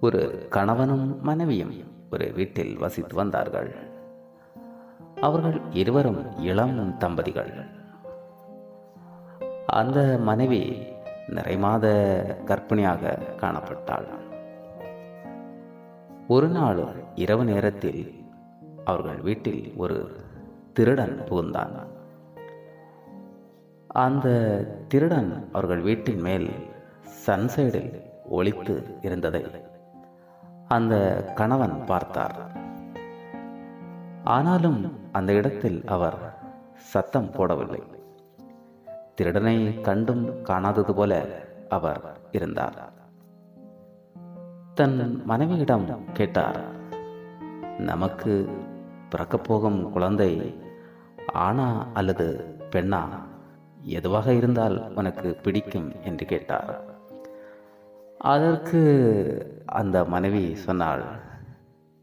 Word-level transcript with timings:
ஒரு 0.00 0.46
கணவனும் 0.50 1.22
மனைவியும் 1.22 1.72
ஒரு 2.10 2.32
வீட்டில் 2.32 2.78
வசித்து 2.78 3.14
வந்தார்கள். 3.14 3.74
அவர்கள் 5.20 5.60
இருவரும் 5.70 6.38
இளம் 6.38 6.96
தம்பதிகள். 6.96 7.52
அந்த 9.66 10.18
மனைவி 10.22 10.82
நிறைமாத 11.28 11.84
கர்ப்பிணியாக 12.46 13.18
காணப்பட்டாள். 13.36 14.08
ஒரு 16.28 16.48
நாள் 16.48 16.84
இரவு 17.14 17.44
நேரத்தில் 17.44 18.24
அவர்கள் 18.84 19.20
வீட்டில் 19.20 19.72
ஒரு 19.76 20.16
திருடன் 20.72 21.20
புகுந்தான். 21.28 21.86
அந்த 23.86 24.28
திருடன் 24.88 25.48
அவர்கள் 25.52 25.80
வீட்டின் 25.80 26.20
மேல் 26.20 26.50
சன்சைடில் 27.26 28.02
ஒழித்து 28.28 28.98
இருந்ததை 29.02 29.68
அந்த 30.70 31.24
கணவன் 31.34 31.84
பார்த்தார். 31.86 32.34
ஆனாலும் 34.24 34.98
அந்த 35.12 35.32
இடத்தில் 35.32 35.82
அவர் 35.86 36.34
சத்தம் 36.74 37.30
போடவில்லை. 37.30 37.82
திருடனை 39.14 39.80
கண்டும் 39.80 40.42
காணாதது 40.44 40.92
போல 40.92 41.26
அவர் 41.68 42.20
இருந்தார். 42.32 42.92
தன் 44.74 45.24
மனைவியிடம் 45.24 46.12
கேட்டார் 46.12 46.60
நமக்கு 47.78 48.50
பிறக்கப்போகும் 49.10 49.90
குழந்தை 49.90 50.60
ஆணா 51.34 51.86
அல்லது 51.94 52.56
பெண்ணா? 52.70 53.02
எதுவாக 53.82 54.32
இருந்தால் 54.32 54.94
உனக்கு 54.94 55.38
பிடிக்கும்? 55.42 55.92
என்று 56.04 56.26
கேட்டார். 56.26 56.89
அதற்கு 58.20 58.80
அந்த 59.66 60.04
மனைவி 60.04 60.54
சொன்னாள் 60.54 61.04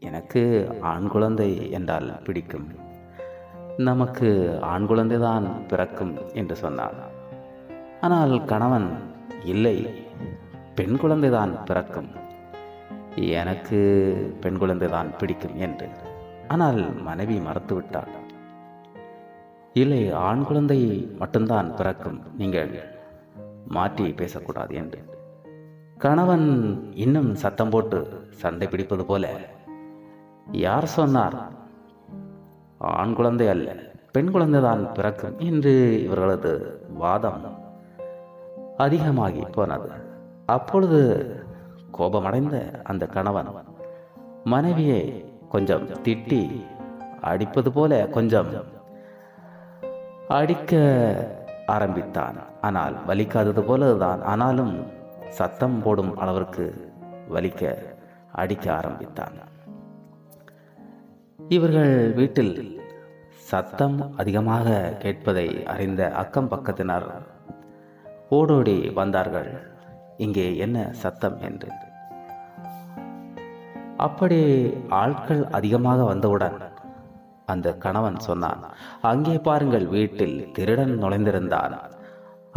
எனக்கு 0.00 0.42
ஆண் 0.80 1.06
குழந்தை 1.08 1.70
என்றால் 1.70 2.22
பிடிக்கும். 2.24 2.68
நமக்கு 3.76 4.58
ஆண் 4.62 4.82
குழந்தைதான் 4.82 5.66
பிறக்கும் 5.66 6.14
என்று 6.32 6.56
சொன்னான் 6.56 6.98
ஆனால் 8.00 8.44
கணவன் 8.44 8.88
இல்லை 9.44 9.76
பெண் 10.74 10.94
குழந்தைதான் 10.94 11.64
பிறக்கும். 11.64 12.10
எனக்கு 13.16 13.80
பெண் 14.40 14.56
குழந்தைதான் 14.56 15.16
பிடிக்கும் 15.18 15.56
என்று. 15.56 15.88
ஆனால் 16.48 17.02
மனைவி 17.02 17.38
மறுத்துவிட்டாள். 17.38 18.12
இல்லை 19.72 20.12
ஆண் 20.12 20.42
குழந்தை 20.42 20.80
மட்டும்தான் 21.18 21.76
பிறக்கும் 21.76 22.22
நீங்கள் 22.36 22.74
மாற்றி 23.68 24.12
பேசக்கூடாது 24.12 24.74
என்று. 24.74 25.17
கணவன் 25.98 26.46
இன்னும் 26.94 27.34
சத்தம் 27.34 27.70
போட்டு 27.70 28.28
சண்டை 28.30 28.68
பிடிப்பது 28.68 29.04
போல. 29.04 29.28
யார் 30.52 30.86
சொன்னார்? 30.86 31.34
ஆண் 32.78 33.12
குழந்தை 33.12 33.48
அல்ல 33.48 33.72
பெண் 34.12 34.28
குழந்தைதான் 34.28 34.94
பிறக்கும் 34.94 35.38
என்று 35.38 36.02
இவர்களது 36.02 36.82
வாதம் 36.94 37.58
அதிகமாகி 38.76 39.40
போனது. 39.40 39.90
அப்பொழுது 40.46 41.00
கோபமடைந்த 41.90 42.80
அந்த 42.84 43.06
கணவன் 43.06 43.46
மனைவியை 44.44 45.34
கொஞ்சம் 45.48 45.88
திட்டி 45.88 46.64
அடிப்பது 47.20 47.72
போல 47.72 48.06
கொஞ்சம் 48.06 48.46
அடிக்க 50.28 50.76
ஆரம்பித்தான். 51.66 52.36
ஆனால் 52.60 53.06
வலிக்காதது 53.06 53.60
போலதான். 53.60 54.22
ஆனாலும் 54.22 54.96
சத்தம் 55.28 55.82
போடும் 55.82 56.18
அளவிற்கு 56.18 56.92
வலிக்க 57.30 57.76
அடிக்க 58.32 58.74
ஆரம்பித்தான். 58.74 59.32
இவர்கள் 61.48 62.12
வீட்டில் 62.12 62.80
சத்தம் 63.34 64.14
அதிகமாக 64.16 64.96
கேட்பதை 64.98 65.64
அறிந்த 65.64 66.12
அக்கம் 66.12 66.50
பக்கத்தினர் 66.50 67.22
ஓடோடி 68.30 68.90
வந்தார்கள். 68.90 69.62
இங்கே 70.16 70.56
என்ன 70.56 70.88
சத்தம்? 70.92 71.40
என்று. 71.40 71.68
அப்படி 73.96 74.72
ஆட்கள் 74.88 75.46
அதிகமாக 75.46 76.04
வந்தவுடன் 76.04 76.56
அந்த 77.46 77.74
கணவன் 77.74 78.18
சொன்னான் 78.18 78.64
அங்கே 79.02 79.38
பாருங்கள் 79.38 79.86
வீட்டில் 79.86 80.50
திருடன் 80.52 81.02
நுழைந்திருந்தான். 81.02 81.78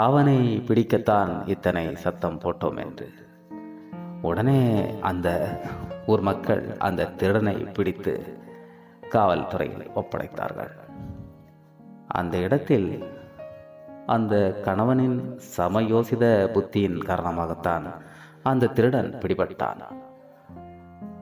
அவனை 0.06 0.38
பிடிக்கத்தான் 0.68 1.32
இத்தனை 1.54 1.84
சத்தம் 2.04 2.38
போட்டோம் 2.44 2.78
என்று. 2.84 3.08
உடனே 4.22 4.62
அந்த 5.10 5.28
ஊர் 6.12 6.24
மக்கள் 6.30 6.64
அந்த 6.88 7.10
திருடனை 7.20 7.56
பிடித்து 7.76 8.14
காவல்துறையில் 9.14 9.86
ஒப்படைத்தார்கள். 10.02 10.72
அந்த 12.20 12.36
இடத்தில் 12.38 12.90
அந்த 14.06 14.36
கணவனின் 14.66 15.20
சமயோசித 15.58 16.24
புத்தியின் 16.56 16.98
காரணமாகத்தான் 17.10 17.86
அந்த 18.52 18.72
திருடன் 18.78 19.12
பிடிபட்டான். 19.22 19.84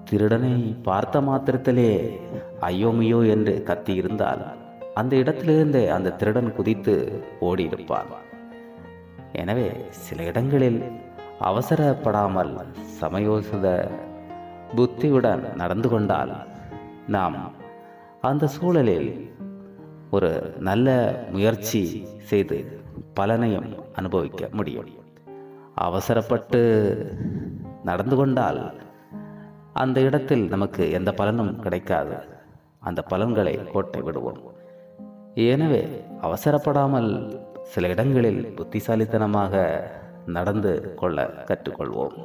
திருடனை 0.10 0.56
பார்த்த 0.88 1.22
மாத்திரத்திலே 1.22 1.92
ஐயோமியோ 2.72 3.20
என்று 3.36 3.56
கத்தி 3.64 3.94
இருந்தால் 3.94 4.46
அந்த 4.94 5.14
இடத்திலிருந்தே 5.16 5.84
அந்த 5.98 6.16
திருடன் 6.22 6.56
குதித்து 6.56 6.96
ஓடியிருப்பான். 7.42 8.12
எனவே 9.32 9.72
சில 9.90 10.24
இடங்களில் 10.24 10.92
அவசரப்படாமல் 11.40 12.58
சமயோசித 13.02 13.92
புத்தியுடன் 14.76 15.56
நடந்து 15.56 15.90
கொண்டால் 15.90 16.36
நாம் 17.08 17.52
அந்த 18.22 18.48
சூழலில் 18.48 19.38
ஒரு 20.12 20.56
நல்ல 20.60 21.18
முயற்சி 21.32 22.08
செய்து 22.18 22.82
பலனையும் 23.16 23.70
அனுபவிக்க 23.96 24.50
முடியும். 24.52 24.90
அவசரப்பட்டு 25.76 26.62
நடந்து 27.84 28.16
கொண்டால் 28.16 28.82
அந்த 29.74 30.00
இடத்தில் 30.00 30.48
நமக்கு 30.48 30.92
எந்த 30.92 31.12
பலனும் 31.12 31.60
கிடைக்காது. 31.60 32.18
அந்த 32.80 33.02
பலன்களை 33.02 33.60
கோட்டை 33.72 34.02
விடுவோம். 34.02 34.42
எனவே 35.34 36.04
அவசரப்படாமல் 36.22 37.40
சில 37.74 37.88
இடங்களில் 37.88 38.40
புத்திசாலித்தனமாக 38.58 39.54
நடந்து 40.26 40.72
கொள்ள 40.96 41.18
கற்றுக்கொள்வோம். 41.48 42.16